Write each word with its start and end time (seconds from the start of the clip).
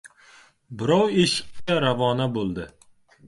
Birov 0.77 1.13
eshikka 1.25 1.77
ravona 1.85 2.27
bo‘ldi! 2.39 2.67